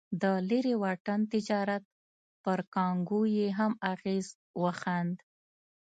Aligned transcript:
د 0.21 0.23
لرې 0.49 0.73
واټن 0.83 1.19
تجارت 1.33 1.83
پر 2.43 2.59
کانګو 2.73 3.21
یې 3.37 3.47
هم 3.59 3.71
اغېز 3.91 4.27
وښند. 4.61 5.15